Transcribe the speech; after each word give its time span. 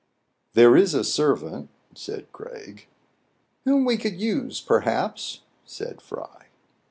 "There 0.55 0.75
is 0.75 0.95
a 0.95 1.03
servant 1.03 1.69
"—said 1.93 2.31
Craig. 2.33 2.87
Whom 3.65 3.85
we 3.85 3.97
could 3.97 4.19
use 4.19 4.59
perhaps," 4.59 5.41
said 5.63 6.01
Fry. 6.01 6.47